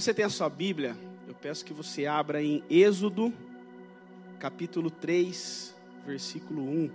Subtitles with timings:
[0.00, 0.94] você tem a sua Bíblia,
[1.26, 3.32] eu peço que você abra em Êxodo,
[4.38, 5.74] capítulo 3,
[6.04, 6.90] versículo 1.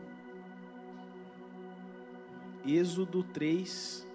[2.63, 4.08] Êxodo 3,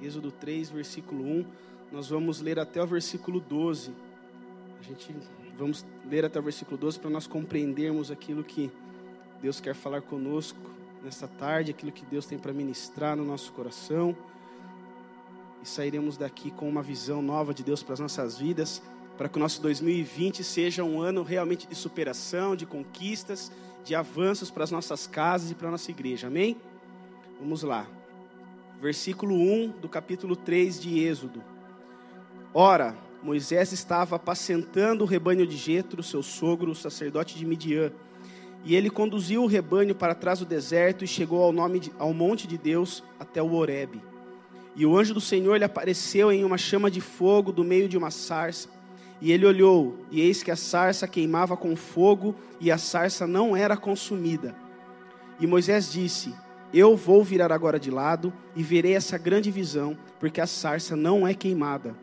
[0.00, 1.44] Êxodo 3, versículo 1.
[1.92, 3.92] Nós vamos ler até o versículo 12.
[4.80, 5.14] A gente
[5.58, 8.72] vamos ler até o versículo 12 para nós compreendermos aquilo que
[9.42, 10.58] Deus quer falar conosco
[11.04, 14.16] nesta tarde, aquilo que Deus tem para ministrar no nosso coração.
[15.66, 18.80] E sairemos daqui com uma visão nova de Deus para as nossas vidas,
[19.18, 23.50] para que o nosso 2020 seja um ano realmente de superação, de conquistas,
[23.82, 26.28] de avanços para as nossas casas e para a nossa igreja.
[26.28, 26.56] Amém?
[27.40, 27.84] Vamos lá.
[28.80, 31.42] Versículo 1 do capítulo 3 de Êxodo.
[32.54, 37.90] Ora, Moisés estava apacentando o rebanho de Jetro, seu sogro, o sacerdote de Midian.
[38.64, 42.14] E ele conduziu o rebanho para trás do deserto e chegou ao, nome de, ao
[42.14, 44.00] monte de Deus até o Horebe.
[44.76, 47.96] E o anjo do Senhor lhe apareceu em uma chama de fogo do meio de
[47.96, 48.68] uma sarça.
[49.22, 53.56] E ele olhou, e eis que a sarça queimava com fogo, e a sarça não
[53.56, 54.54] era consumida.
[55.40, 56.34] E Moisés disse:
[56.74, 61.26] Eu vou virar agora de lado e verei essa grande visão, porque a sarça não
[61.26, 61.96] é queimada.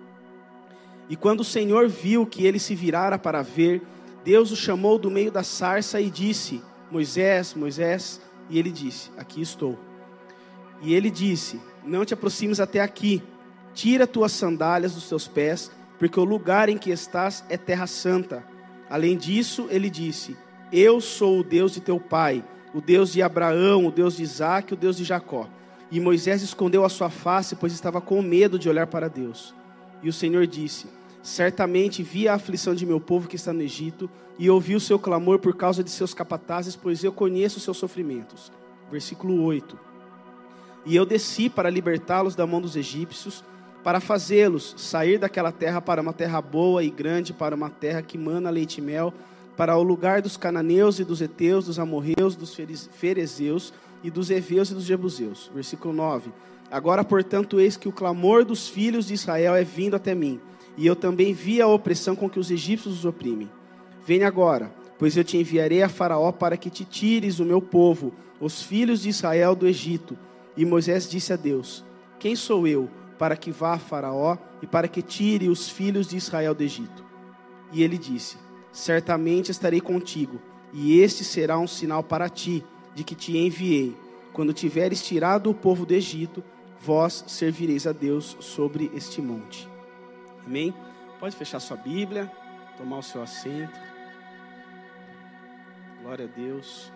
[1.08, 3.84] E quando o Senhor viu que ele se virara para ver,
[4.24, 8.20] Deus o chamou do meio da sarça e disse: Moisés, Moisés.
[8.50, 9.78] E ele disse: Aqui estou.
[10.82, 13.22] E ele disse: Não te aproximes até aqui.
[13.74, 18.44] Tira tuas sandálias dos teus pés, porque o lugar em que estás é terra santa.
[18.90, 20.38] Além disso, ele disse:
[20.72, 24.74] Eu sou o Deus de teu pai, o Deus de Abraão, o Deus de Isaac,
[24.74, 25.50] o Deus de Jacó.
[25.92, 29.54] E Moisés escondeu a sua face, pois estava com medo de olhar para Deus.
[30.02, 30.88] E o Senhor disse:
[31.22, 34.98] Certamente vi a aflição de meu povo que está no Egito, e ouvi o seu
[35.00, 38.52] clamor por causa de seus capatazes, pois eu conheço os seus sofrimentos.
[38.92, 39.93] Versículo 8.
[40.86, 43.44] E eu desci para libertá-los da mão dos egípcios,
[43.84, 48.18] para fazê-los sair daquela terra para uma terra boa e grande, para uma terra que
[48.18, 49.14] mana leite e mel,
[49.58, 52.58] para o lugar dos cananeus e dos heteus, dos amorreus, dos
[52.92, 55.52] ferezeus e dos heveus e dos jebuseus.
[55.54, 56.32] Versículo 9.
[56.72, 60.40] Agora, portanto, eis que o clamor dos filhos de Israel é vindo até mim
[60.78, 63.50] e eu também vi a opressão com que os egípcios os oprimem.
[64.06, 68.14] Venha agora, pois eu te enviarei a Faraó para que te tires o meu povo,
[68.40, 70.18] os filhos de Israel do Egito.
[70.56, 71.84] E Moisés disse a Deus:
[72.20, 76.18] Quem sou eu para que vá a Faraó e para que tire os filhos de
[76.18, 77.04] Israel do Egito?
[77.72, 78.38] E ele disse:
[78.72, 80.40] Certamente estarei contigo,
[80.72, 82.64] e este será um sinal para ti
[82.96, 83.96] de que te enviei.
[84.32, 86.44] Quando tiveres tirado o povo do Egito,
[86.80, 89.70] vós servireis a Deus sobre este monte.
[90.46, 90.74] Amém?
[91.20, 92.32] Pode fechar sua Bíblia,
[92.78, 93.80] tomar o seu assento.
[96.02, 96.92] Glória a Deus.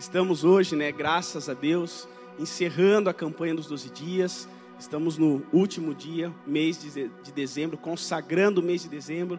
[0.00, 4.48] Estamos hoje, né, graças a Deus, encerrando a campanha dos 12 dias.
[4.78, 9.38] Estamos no último dia, mês de, de dezembro, consagrando o mês de dezembro.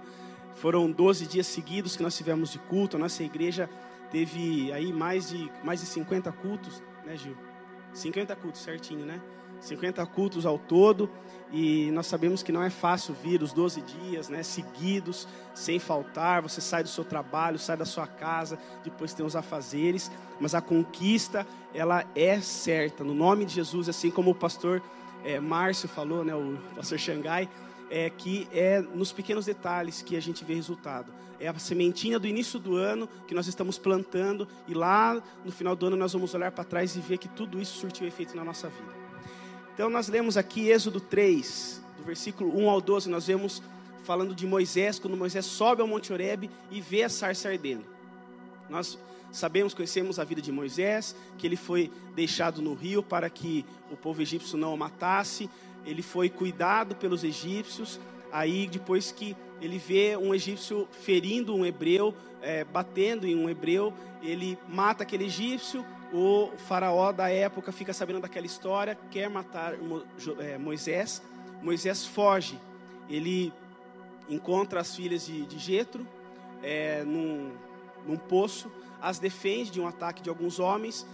[0.58, 2.96] Foram 12 dias seguidos que nós tivemos de culto.
[2.96, 3.68] A nossa igreja
[4.12, 7.36] teve aí mais de, mais de 50 cultos, né, Gil?
[7.92, 9.20] 50 cultos certinho, né?
[9.62, 11.10] 50 cultos ao todo,
[11.52, 16.42] e nós sabemos que não é fácil vir os 12 dias, né, seguidos, sem faltar.
[16.42, 20.62] Você sai do seu trabalho, sai da sua casa, depois tem os afazeres, mas a
[20.62, 24.82] conquista, ela é certa, no nome de Jesus, assim como o pastor
[25.24, 27.50] é, Márcio falou, né, o pastor Xangai,
[27.90, 31.12] é que é nos pequenos detalhes que a gente vê resultado.
[31.38, 35.76] É a sementinha do início do ano que nós estamos plantando, e lá no final
[35.76, 38.46] do ano nós vamos olhar para trás e ver que tudo isso surtiu efeito na
[38.46, 39.01] nossa vida.
[39.74, 43.64] Então nós lemos aqui Êxodo 3, do versículo 1 ao 12, nós vemos
[44.04, 47.86] falando de Moisés, quando Moisés sobe ao Monte Horebe e vê a sarça ardendo.
[48.70, 48.98] Nós
[49.32, 53.96] sabemos, conhecemos a vida de Moisés, que ele foi deixado no rio para que o
[53.96, 55.50] povo egípcio não o matasse,
[55.86, 58.00] ele foi cuidado pelos egípcios,
[58.32, 63.94] aí depois que ele vê um egípcio ferindo um hebreu, é, batendo em um hebreu,
[64.22, 69.76] ele mata aquele egípcio, o faraó da época fica sabendo daquela história, quer matar
[70.40, 71.22] é, Moisés.
[71.62, 72.60] Moisés foge.
[73.10, 73.54] Ele
[74.30, 76.06] encontra as filhas de, de Jetro
[76.62, 77.52] é, num,
[78.06, 78.72] num poço,
[79.02, 81.08] as defende de um ataque de alguns homens.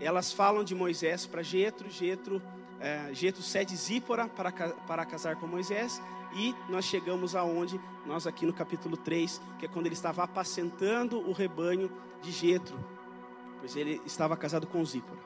[0.00, 1.90] Elas falam de Moisés para Jetro.
[1.90, 2.42] Jetro,
[2.80, 6.00] é, Jetro cede Zípora para, para casar com Moisés.
[6.34, 7.78] E nós chegamos aonde?
[8.06, 11.90] Nós aqui no capítulo 3, que é quando ele estava apacentando o rebanho
[12.22, 12.78] de Jetro
[13.60, 15.20] pois ele estava casado com Zípora.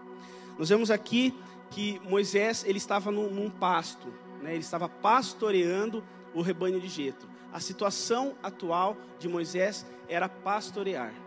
[0.58, 1.34] Nós vemos aqui
[1.70, 4.08] que Moisés ele estava num, num pasto,
[4.42, 4.50] né?
[4.52, 6.04] ele estava pastoreando
[6.34, 7.28] o rebanho de Jetro.
[7.52, 11.23] A situação atual de Moisés era pastorear.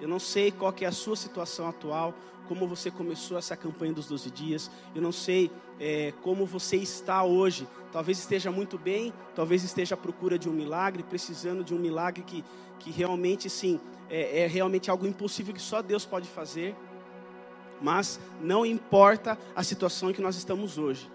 [0.00, 2.14] Eu não sei qual é a sua situação atual,
[2.46, 4.70] como você começou essa campanha dos 12 dias.
[4.94, 5.50] Eu não sei
[5.80, 7.66] é, como você está hoje.
[7.92, 12.22] Talvez esteja muito bem, talvez esteja à procura de um milagre, precisando de um milagre
[12.22, 12.44] que,
[12.78, 16.74] que realmente, sim, é, é realmente algo impossível que só Deus pode fazer.
[17.80, 21.10] Mas não importa a situação em que nós estamos hoje.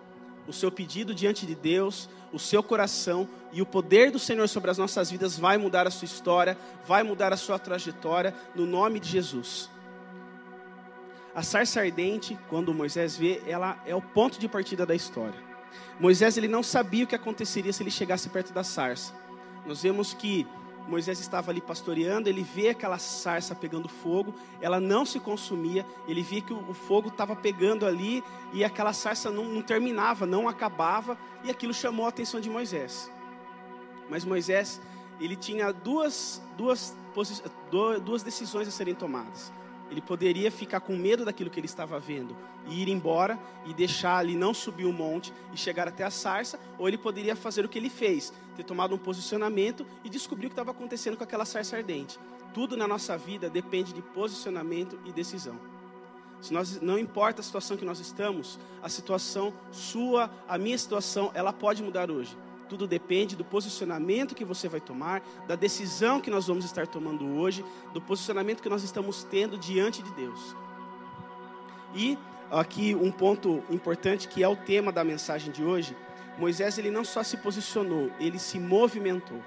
[0.51, 4.69] O seu pedido diante de Deus, o seu coração e o poder do Senhor sobre
[4.69, 8.99] as nossas vidas vai mudar a sua história, vai mudar a sua trajetória, no nome
[8.99, 9.69] de Jesus.
[11.33, 15.39] A sarça ardente, quando Moisés vê, ela é o ponto de partida da história.
[15.97, 19.13] Moisés ele não sabia o que aconteceria se ele chegasse perto da sarça.
[19.65, 20.45] Nós vemos que
[20.87, 26.21] Moisés estava ali pastoreando, ele vê aquela sarça pegando fogo, ela não se consumia, ele
[26.21, 28.23] via que o, fogo estava pegando ali
[28.53, 33.11] e aquela sarça não, não, terminava, não acabava, e aquilo chamou a atenção de Moisés.
[34.09, 34.81] Mas Moisés,
[35.19, 36.95] ele tinha duas, duas,
[38.03, 39.53] duas decisões a serem tomadas.
[39.91, 42.35] Ele poderia ficar com medo daquilo que ele estava vendo
[42.65, 46.57] e ir embora e deixar ali não subir o monte e chegar até a sarça,
[46.79, 50.49] ou ele poderia fazer o que ele fez, ter tomado um posicionamento e descobrir o
[50.49, 52.17] que estava acontecendo com aquela sarça ardente.
[52.53, 55.59] Tudo na nossa vida depende de posicionamento e decisão.
[56.41, 61.31] Se nós, não importa a situação que nós estamos, a situação sua, a minha situação,
[61.33, 62.35] ela pode mudar hoje.
[62.71, 67.25] Tudo depende do posicionamento que você vai tomar, da decisão que nós vamos estar tomando
[67.35, 70.55] hoje, do posicionamento que nós estamos tendo diante de Deus.
[71.93, 72.17] E
[72.49, 75.97] aqui um ponto importante que é o tema da mensagem de hoje.
[76.37, 79.43] Moisés ele não só se posicionou, ele se movimentou.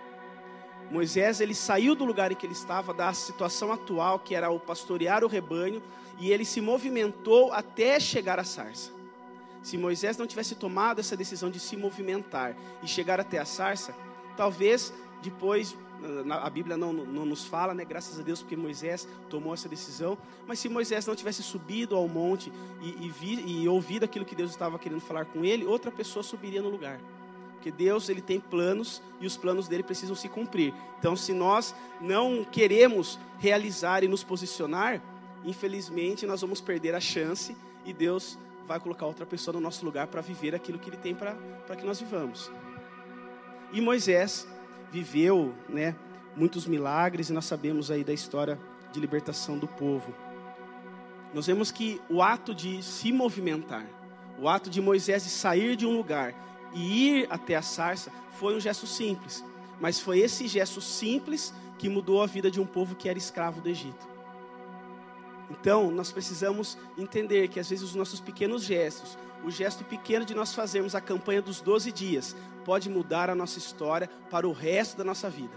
[0.91, 4.61] Moisés ele saiu do lugar em que ele estava, da situação atual, que era o
[4.61, 5.83] pastorear o rebanho,
[6.19, 8.93] e ele se movimentou até chegar à sarça.
[9.65, 13.97] Se Moisés não tivesse tomado essa decisão de se movimentar e chegar até a sarça,
[14.37, 15.75] talvez depois,
[16.29, 17.83] a Bíblia não, não nos fala, né?
[17.83, 22.07] graças a Deus, porque Moisés tomou essa decisão, mas se Moisés não tivesse subido ao
[22.07, 22.53] monte
[22.83, 26.23] e, e, vi, e ouvido aquilo que Deus estava querendo falar com ele, outra pessoa
[26.23, 27.01] subiria no lugar.
[27.55, 30.75] Porque Deus ele tem planos e os planos dele precisam se cumprir.
[30.99, 35.03] Então, se nós não queremos realizar e nos posicionar,
[35.43, 37.57] infelizmente nós vamos perder a chance
[37.87, 41.15] e Deus vai colocar outra pessoa no nosso lugar para viver aquilo que Ele tem
[41.15, 41.37] para
[41.77, 42.51] que nós vivamos.
[43.73, 44.47] E Moisés
[44.91, 45.97] viveu, né,
[46.37, 48.59] muitos milagres e nós sabemos aí da história
[48.93, 50.15] de libertação do povo.
[51.33, 53.85] Nós vemos que o ato de se movimentar,
[54.39, 56.35] o ato de Moisés de sair de um lugar
[56.73, 59.45] e ir até a sarça foi um gesto simples,
[59.81, 63.61] mas foi esse gesto simples que mudou a vida de um povo que era escravo
[63.61, 64.14] do Egito.
[65.51, 70.35] Então, nós precisamos entender que às vezes os nossos pequenos gestos, o gesto pequeno de
[70.35, 74.97] nós fazermos a campanha dos 12 dias, pode mudar a nossa história para o resto
[74.97, 75.53] da nossa vida.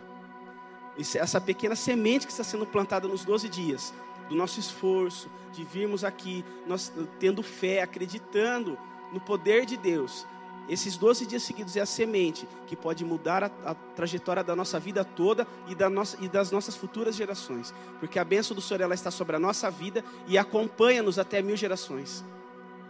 [0.98, 3.94] Essa pequena semente que está sendo plantada nos 12 dias,
[4.28, 8.78] do nosso esforço, de virmos aqui, nós tendo fé, acreditando
[9.14, 10.26] no poder de Deus,
[10.70, 14.80] esses 12 dias seguidos é a semente que pode mudar a, a trajetória da nossa
[14.80, 17.74] vida toda e, da nossa, e, das nossas futuras gerações.
[18.00, 21.56] Porque a bênção do Senhor ela está sobre a nossa vida e acompanha-nos até mil
[21.56, 22.24] gerações.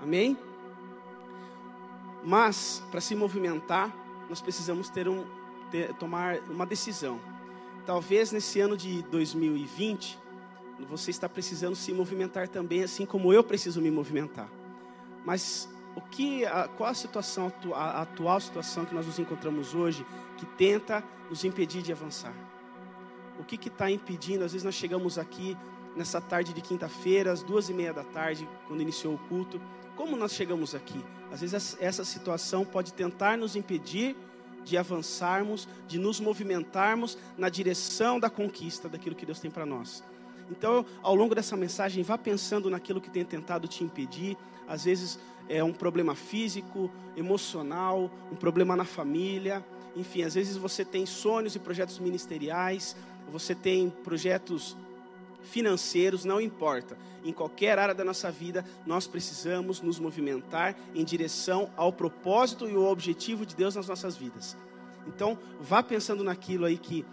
[0.01, 0.37] Amém?
[2.23, 3.95] Mas, para se movimentar,
[4.27, 5.23] nós precisamos ter um,
[5.69, 7.19] ter, tomar uma decisão.
[7.85, 10.19] Talvez nesse ano de 2020,
[10.89, 14.49] você está precisando se movimentar também, assim como eu preciso me movimentar.
[15.23, 20.05] Mas o que, a, qual a situação, a atual situação que nós nos encontramos hoje
[20.37, 22.33] que tenta nos impedir de avançar?
[23.39, 24.43] O que está impedindo?
[24.43, 25.57] Às vezes nós chegamos aqui
[25.95, 29.59] nessa tarde de quinta-feira, às duas e meia da tarde, quando iniciou o culto.
[29.95, 31.03] Como nós chegamos aqui?
[31.31, 34.15] Às vezes essa situação pode tentar nos impedir
[34.63, 40.03] de avançarmos, de nos movimentarmos na direção da conquista daquilo que Deus tem para nós.
[40.49, 44.37] Então, ao longo dessa mensagem, vá pensando naquilo que tem tentado te impedir.
[44.67, 49.65] Às vezes é um problema físico, emocional, um problema na família.
[49.95, 52.95] Enfim, às vezes você tem sonhos e projetos ministeriais,
[53.31, 54.77] você tem projetos
[55.43, 56.97] financeiros, não importa.
[57.23, 62.75] Em qualquer área da nossa vida, nós precisamos nos movimentar em direção ao propósito e
[62.75, 64.55] ao objetivo de Deus nas nossas vidas.
[65.07, 67.05] Então, vá pensando naquilo aí que,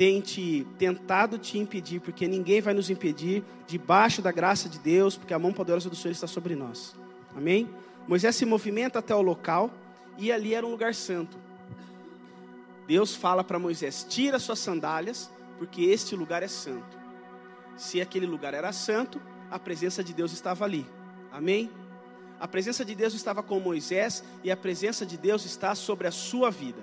[0.00, 4.78] que tem te tentado te impedir, porque ninguém vai nos impedir, debaixo da graça de
[4.78, 6.96] Deus, porque a mão poderosa do Senhor está sobre nós.
[7.36, 7.68] Amém?
[8.08, 9.70] Moisés se movimenta até o local
[10.16, 11.36] e ali era um lugar santo.
[12.86, 16.98] Deus fala para Moisés: tira suas sandálias, porque este lugar é santo.
[17.76, 20.86] Se aquele lugar era santo, a presença de Deus estava ali.
[21.30, 21.70] Amém?
[22.40, 26.10] A presença de Deus estava com Moisés e a presença de Deus está sobre a
[26.10, 26.82] sua vida.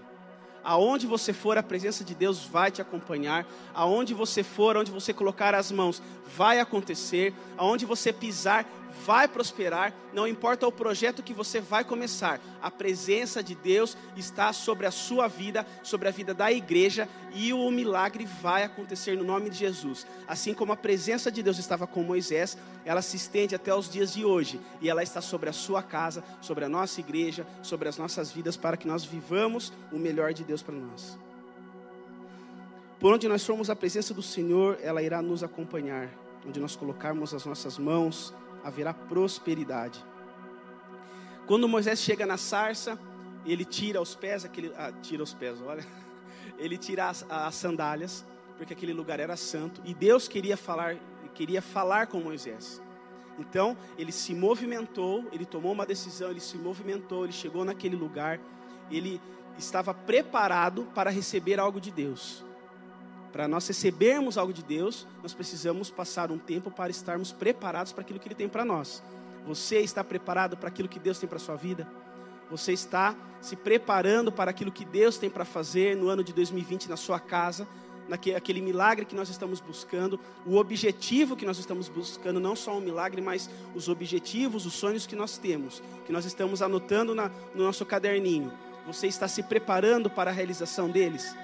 [0.68, 3.48] Aonde você for, a presença de Deus vai te acompanhar.
[3.74, 6.04] Aonde você for, onde você colocar as mãos,
[6.36, 7.34] vai acontecer.
[7.56, 8.66] Aonde você pisar,
[9.06, 14.52] vai prosperar, não importa o projeto que você vai começar, a presença de Deus está
[14.52, 19.24] sobre a sua vida, sobre a vida da igreja, e o milagre vai acontecer no
[19.24, 20.06] nome de Jesus.
[20.28, 24.14] Assim como a presença de Deus estava com Moisés, ela se estende até os dias
[24.14, 27.98] de hoje, e ela está sobre a sua casa, sobre a nossa igreja, sobre as
[27.98, 31.18] nossas vidas, para que nós vivamos o melhor de Deus para nós.
[33.00, 36.10] Por onde nós formos a presença do Senhor, ela irá nos acompanhar.
[36.48, 38.34] Onde nós colocarmos as nossas mãos,
[38.64, 40.04] haverá prosperidade.
[41.46, 43.00] Quando Moisés chega na sarça,
[43.46, 45.86] ele tira os pés, aquele, ah, tira os pés, olha,
[46.60, 48.26] ele tira as, as sandálias,
[48.58, 50.98] porque aquele lugar era santo, e Deus queria falar,
[51.34, 52.82] queria falar com Moisés.
[53.40, 58.40] Então, ele se movimentou, ele tomou uma decisão, ele se movimentou, ele chegou naquele lugar,
[58.90, 59.22] ele
[59.58, 62.44] estava preparado para receber algo de Deus.
[63.38, 68.02] Para nós recebermos algo de Deus, nós precisamos passar um tempo para estarmos preparados para
[68.02, 69.04] aquilo que Ele tem para nós.
[69.46, 71.88] Você está preparado para aquilo que Deus tem para a sua vida?
[72.50, 76.90] Você está se preparando para aquilo que Deus tem para fazer no ano de 2020
[76.90, 77.68] na sua casa,
[78.10, 82.76] naquele aquele milagre que nós estamos buscando, o objetivo que nós estamos buscando, não só
[82.76, 87.30] um milagre, mas os objetivos, os sonhos que nós temos, que nós estamos anotando na,
[87.54, 88.52] no nosso caderninho.
[88.88, 91.36] Você está se preparando para a realização deles?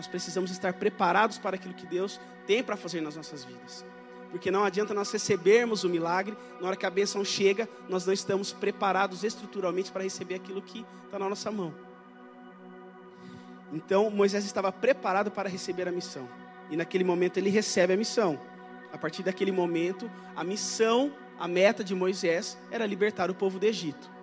[0.00, 3.84] Nós precisamos estar preparados para aquilo que Deus tem para fazer nas nossas vidas.
[4.30, 8.14] Porque não adianta nós recebermos o milagre, na hora que a bênção chega, nós não
[8.14, 11.74] estamos preparados estruturalmente para receber aquilo que está na nossa mão.
[13.70, 16.26] Então Moisés estava preparado para receber a missão.
[16.70, 18.40] E naquele momento ele recebe a missão.
[18.90, 23.66] A partir daquele momento, a missão, a meta de Moisés era libertar o povo do
[23.66, 24.19] Egito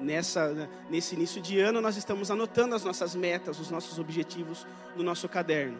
[0.00, 5.02] nessa, nesse início de ano, nós estamos anotando as nossas metas, os nossos objetivos no
[5.02, 5.78] nosso caderno.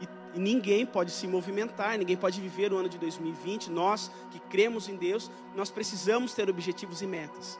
[0.00, 3.70] E, e, ninguém pode se movimentar, ninguém pode viver o ano de 2020.
[3.70, 7.58] Nós que cremos em Deus, nós precisamos ter objetivos e metas.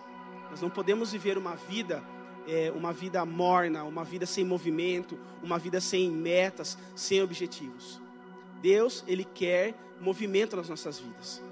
[0.51, 2.03] Nós não podemos viver uma vida,
[2.47, 8.01] é, uma vida morna, uma vida sem movimento, uma vida sem metas, sem objetivos.
[8.61, 11.43] Deus, Ele quer movimento nas nossas vidas.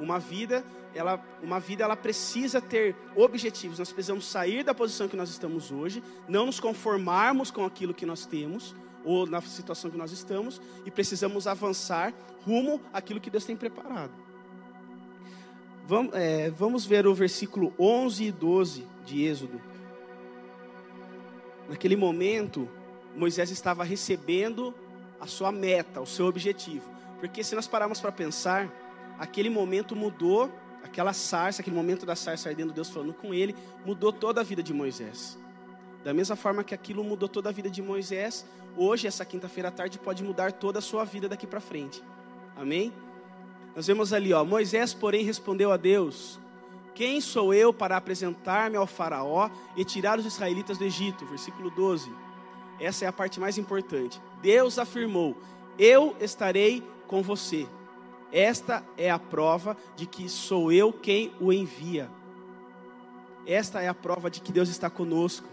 [0.00, 0.64] Uma vida
[0.94, 3.78] ela, uma vida ela precisa ter objetivos.
[3.78, 8.06] Nós precisamos sair da posição que nós estamos hoje, não nos conformarmos com aquilo que
[8.06, 12.12] nós temos ou na situação que nós estamos e precisamos avançar
[12.44, 14.12] rumo àquilo que Deus tem preparado.
[15.86, 19.60] Vamos, é, vamos ver o versículo 11 e 12 de Êxodo.
[21.68, 22.68] Naquele momento,
[23.16, 24.74] Moisés estava recebendo
[25.20, 26.88] a sua meta, o seu objetivo.
[27.18, 28.68] Porque se nós pararmos para pensar,
[29.20, 30.50] aquele momento mudou
[30.82, 34.62] aquela sarça, aquele momento da sarça ardendo, Deus falando com ele, mudou toda a vida
[34.62, 35.38] de Moisés.
[36.02, 39.70] Da mesma forma que aquilo mudou toda a vida de Moisés, hoje, essa quinta-feira à
[39.70, 42.02] tarde, pode mudar toda a sua vida daqui para frente.
[42.56, 42.90] Amém?
[43.76, 46.40] Nós vemos ali, ó, Moisés, porém, respondeu a Deus:
[46.94, 51.26] Quem sou eu para apresentar-me ao Faraó e tirar os israelitas do Egito?
[51.26, 52.10] Versículo 12.
[52.80, 54.18] Essa é a parte mais importante.
[54.40, 55.36] Deus afirmou:
[55.78, 57.68] Eu estarei com você
[58.32, 62.08] esta é a prova de que sou eu quem o envia.
[63.46, 65.46] Esta é a prova de que Deus está conosco.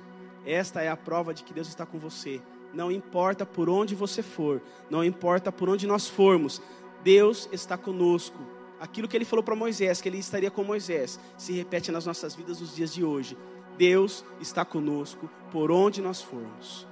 [0.46, 2.42] Esta é a prova de que Deus está com você.
[2.74, 6.62] Não importa por onde você for, não importa por onde nós formos,
[7.04, 8.38] Deus está conosco.
[8.80, 12.36] Aquilo que ele falou para Moisés, que ele estaria com Moisés, se repete nas nossas
[12.36, 13.38] vidas nos dias de hoje.
[13.78, 16.86] Deus está conosco por onde nós formos.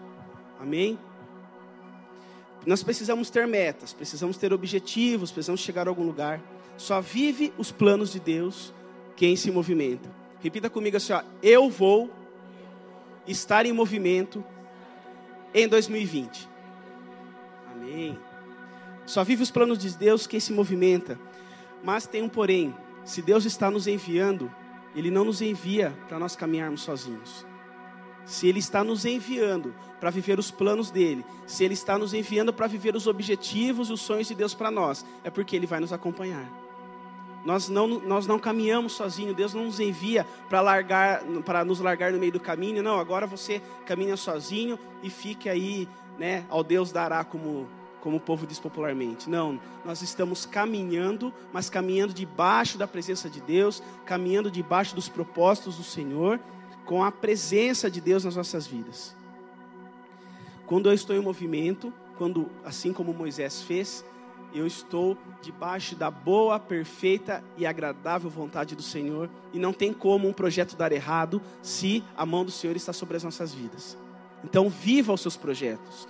[0.59, 0.97] Amém?
[2.65, 6.41] Nós precisamos ter metas, precisamos ter objetivos, precisamos chegar a algum lugar.
[6.77, 8.73] Só vive os planos de Deus
[9.15, 10.09] quem se movimenta.
[10.41, 12.09] Repita comigo assim: ó, eu vou
[13.27, 14.43] estar em movimento
[15.53, 16.49] em 2020.
[17.71, 18.17] Amém.
[19.05, 21.19] Só vive os planos de Deus quem se movimenta.
[21.83, 24.51] Mas tem um porém: se Deus está nos enviando,
[24.95, 27.45] Ele não nos envia para nós caminharmos sozinhos
[28.25, 32.51] se Ele está nos enviando para viver os planos dele, se Ele está nos enviando
[32.51, 35.79] para viver os objetivos e os sonhos de Deus para nós, é porque Ele vai
[35.79, 36.49] nos acompanhar.
[37.45, 42.11] Nós não, nós não caminhamos sozinhos, Deus não nos envia para largar, para nos largar
[42.11, 42.81] no meio do caminho.
[42.81, 46.43] Não, agora você caminha sozinho e fique aí, né?
[46.49, 47.67] Ao Deus dará como
[48.01, 49.27] como o povo diz popularmente.
[49.27, 55.77] Não, nós estamos caminhando, mas caminhando debaixo da presença de Deus, caminhando debaixo dos propósitos
[55.77, 56.39] do Senhor
[56.85, 59.15] com a presença de Deus nas nossas vidas.
[60.65, 64.05] Quando eu estou em movimento, quando assim como Moisés fez,
[64.53, 70.27] eu estou debaixo da boa, perfeita e agradável vontade do Senhor, e não tem como
[70.27, 73.97] um projeto dar errado se a mão do Senhor está sobre as nossas vidas.
[74.43, 76.07] Então, viva os seus projetos,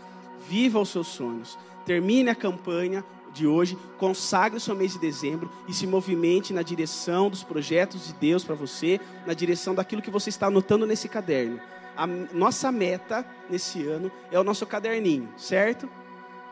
[0.48, 1.58] viva os seus sonhos.
[1.86, 3.04] Termine a campanha
[3.36, 8.08] de hoje, consagre o seu mês de dezembro e se movimente na direção dos projetos
[8.08, 11.60] de Deus para você, na direção daquilo que você está anotando nesse caderno.
[11.96, 15.88] A nossa meta nesse ano é o nosso caderninho, certo?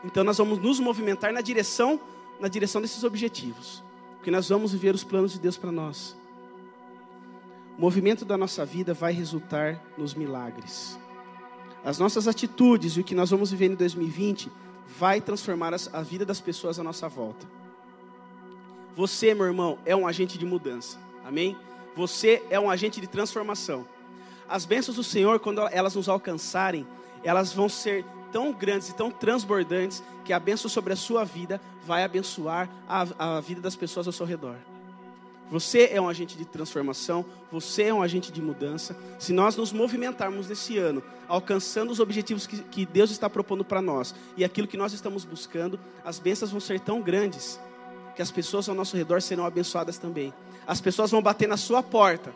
[0.04, 1.98] Então nós vamos nos movimentar na direção,
[2.38, 3.82] na direção desses objetivos,
[4.16, 6.16] porque nós vamos viver os planos de Deus para nós.
[7.76, 10.98] O movimento da nossa vida vai resultar nos milagres.
[11.84, 14.50] As nossas atitudes e o que nós vamos viver em 2020
[14.86, 17.46] vai transformar a vida das pessoas à nossa volta.
[18.96, 20.98] Você, meu irmão, é um agente de mudança.
[21.24, 21.56] Amém?
[21.96, 23.86] Você é um agente de transformação.
[24.48, 26.86] As bênçãos do Senhor, quando elas nos alcançarem,
[27.22, 31.60] elas vão ser tão grandes e tão transbordantes que a bênção sobre a sua vida
[31.86, 34.56] vai abençoar a, a vida das pessoas ao seu redor.
[35.50, 38.96] Você é um agente de transformação, você é um agente de mudança.
[39.18, 43.82] Se nós nos movimentarmos nesse ano, alcançando os objetivos que, que Deus está propondo para
[43.82, 47.60] nós e aquilo que nós estamos buscando, as bênçãos vão ser tão grandes
[48.16, 50.32] que as pessoas ao nosso redor serão abençoadas também.
[50.66, 52.32] As pessoas vão bater na sua porta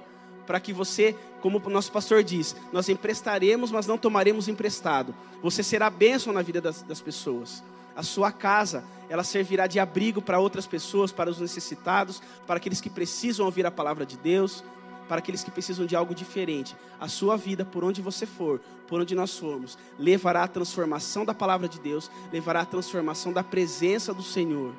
[0.47, 5.15] para que você, como o nosso pastor diz, nós emprestaremos, mas não tomaremos emprestado.
[5.43, 7.63] Você será bênção na vida das, das pessoas
[7.99, 12.81] a sua casa, ela servirá de abrigo para outras pessoas, para os necessitados, para aqueles
[12.81, 14.63] que precisam ouvir a palavra de Deus,
[15.09, 16.77] para aqueles que precisam de algo diferente.
[17.01, 21.35] A sua vida, por onde você for, por onde nós formos, levará a transformação da
[21.35, 24.73] palavra de Deus, levará a transformação da presença do Senhor.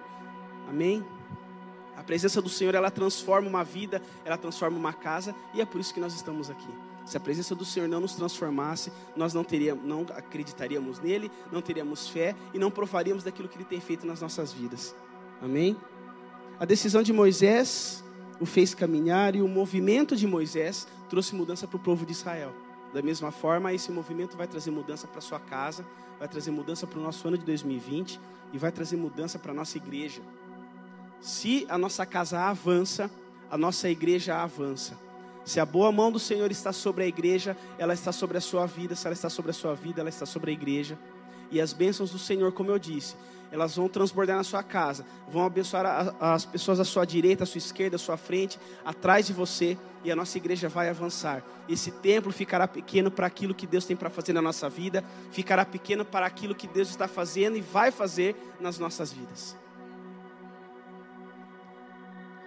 [0.69, 1.05] Amém?
[1.97, 5.81] A presença do Senhor, ela transforma uma vida, ela transforma uma casa, e é por
[5.81, 6.88] isso que nós estamos aqui.
[7.09, 11.59] Se a presença do Senhor não nos transformasse, nós não teríamos, não acreditaríamos nele, não
[11.59, 14.95] teríamos fé e não provaríamos daquilo que ele tem feito nas nossas vidas.
[15.41, 15.75] Amém?
[16.59, 18.03] A decisão de Moisés
[18.39, 22.53] o fez caminhar e o movimento de Moisés trouxe mudança para o povo de Israel.
[22.93, 25.83] Da mesma forma, esse movimento vai trazer mudança para sua casa,
[26.19, 28.19] vai trazer mudança para o nosso ano de 2020
[28.53, 30.21] e vai trazer mudança para a nossa igreja.
[31.19, 33.09] Se a nossa casa avança,
[33.49, 35.08] a nossa igreja avança.
[35.49, 38.67] Se a boa mão do Senhor está sobre a igreja, ela está sobre a sua
[38.67, 38.93] vida.
[38.93, 40.95] Se ela está sobre a sua vida, ela está sobre a igreja.
[41.49, 43.15] E as bênçãos do Senhor, como eu disse,
[43.51, 45.87] elas vão transbordar na sua casa, vão abençoar
[46.19, 49.75] a, as pessoas à sua direita, à sua esquerda, à sua frente, atrás de você,
[50.03, 51.43] e a nossa igreja vai avançar.
[51.67, 55.65] Esse templo ficará pequeno para aquilo que Deus tem para fazer na nossa vida, ficará
[55.65, 59.57] pequeno para aquilo que Deus está fazendo e vai fazer nas nossas vidas.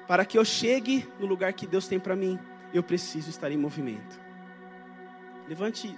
[0.07, 2.39] Para que eu chegue no lugar que Deus tem para mim,
[2.73, 4.21] eu preciso estar em movimento.
[5.49, 5.97] Levante,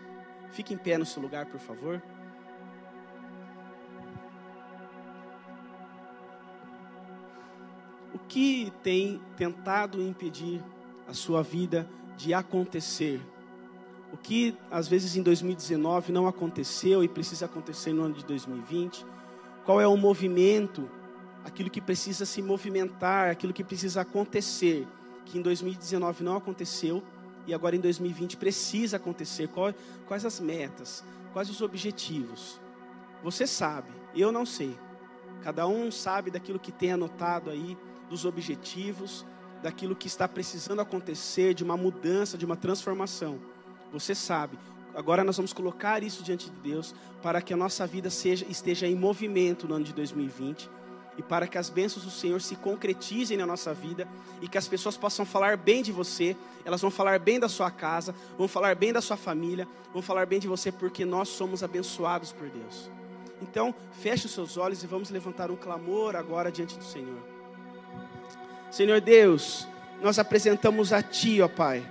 [0.51, 2.03] fique em pé no seu lugar, por favor.
[8.13, 10.63] O que tem tentado impedir
[11.07, 13.21] a sua vida de acontecer?
[14.13, 19.05] O que às vezes em 2019 não aconteceu e precisa acontecer no ano de 2020?
[19.65, 20.89] Qual é o movimento,
[21.45, 24.87] aquilo que precisa se movimentar, aquilo que precisa acontecer?
[25.25, 27.03] Que em 2019 não aconteceu
[27.47, 29.49] e agora em 2020 precisa acontecer?
[30.07, 31.05] Quais as metas?
[31.33, 32.61] Quais os objetivos?
[33.23, 34.79] Você sabe, eu não sei.
[35.43, 37.77] Cada um sabe daquilo que tem anotado aí,
[38.09, 39.27] dos objetivos,
[39.63, 43.41] daquilo que está precisando acontecer, de uma mudança, de uma transformação.
[43.93, 44.59] Você sabe.
[44.95, 48.87] Agora nós vamos colocar isso diante de Deus para que a nossa vida seja, esteja
[48.87, 50.71] em movimento no ano de 2020
[51.17, 54.09] e para que as bênçãos do Senhor se concretizem na nossa vida
[54.41, 57.71] e que as pessoas possam falar bem de você, elas vão falar bem da sua
[57.71, 61.63] casa, vão falar bem da sua família, vão falar bem de você porque nós somos
[61.63, 62.91] abençoados por Deus.
[63.41, 67.23] Então, feche os seus olhos e vamos levantar um clamor agora diante do Senhor.
[68.71, 69.69] Senhor Deus,
[70.03, 71.89] nós apresentamos a Ti, ó Pai,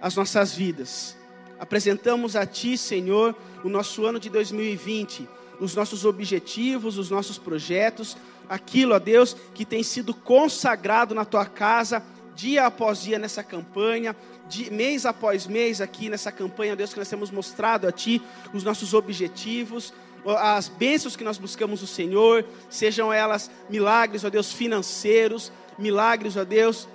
[0.00, 1.16] as nossas vidas.
[1.58, 5.28] Apresentamos a Ti, Senhor, o nosso ano de 2020,
[5.62, 8.16] os nossos objetivos, os nossos projetos,
[8.48, 12.02] aquilo, ó Deus, que tem sido consagrado na tua casa,
[12.34, 14.16] dia após dia nessa campanha,
[14.48, 18.20] de, mês após mês aqui nessa campanha, ó Deus, que nós temos mostrado a Ti
[18.52, 19.94] os nossos objetivos,
[20.26, 26.44] as bênçãos que nós buscamos do Senhor, sejam elas milagres, ó Deus, financeiros, milagres, ó
[26.44, 26.88] Deus,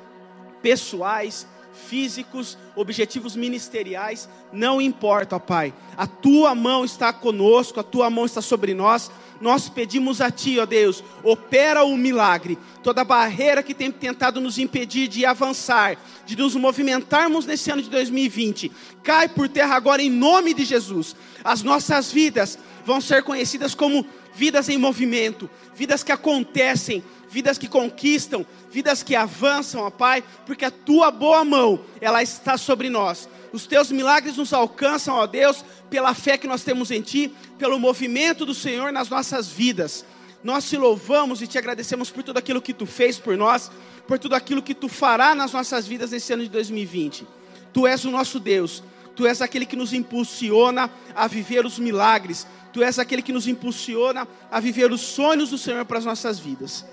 [0.61, 5.73] pessoais, físicos, objetivos ministeriais, não importa, ó Pai.
[5.95, 9.11] A tua mão está conosco, a tua mão está sobre nós.
[9.39, 12.57] Nós pedimos a Ti, ó Deus, opera o milagre.
[12.81, 17.89] Toda barreira que tem tentado nos impedir de avançar, de nos movimentarmos nesse ano de
[17.89, 18.71] 2020,
[19.03, 21.15] cai por terra agora em nome de Jesus.
[21.43, 24.05] As nossas vidas vão ser conhecidas como
[24.37, 30.63] vidas em movimento, vidas que acontecem, vidas que conquistam, vidas que avançam, ó Pai, porque
[30.63, 33.27] a tua boa mão, ela está sobre nós.
[33.51, 37.79] Os teus milagres nos alcançam, ó Deus, pela fé que nós temos em Ti, pelo
[37.79, 40.05] movimento do Senhor nas nossas vidas.
[40.43, 43.71] Nós te louvamos e te agradecemos por tudo aquilo que Tu fez por nós,
[44.07, 47.25] por tudo aquilo que Tu fará nas nossas vidas nesse ano de 2020.
[47.73, 48.83] Tu és o nosso Deus,
[49.15, 52.45] Tu és aquele que nos impulsiona a viver os milagres,
[52.77, 56.37] Tu és aquele que nos impulsiona a viver os sonhos do Senhor para as nossas
[56.37, 56.85] vidas.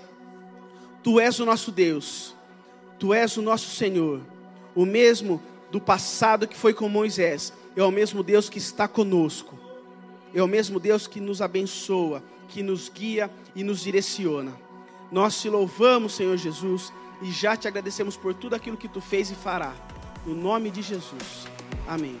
[1.03, 2.33] Tu és o nosso Deus,
[2.97, 4.19] Tu és o nosso Senhor,
[4.73, 9.59] o mesmo do passado que foi com Moisés, é o mesmo Deus que está conosco,
[10.33, 14.59] é o mesmo Deus que nos abençoa, que nos guia e nos direciona.
[15.11, 19.29] Nós te louvamos, Senhor Jesus, e já te agradecemos por tudo aquilo que tu fez
[19.29, 19.75] e fará.
[20.25, 21.45] No nome de Jesus.
[21.87, 22.19] Amém.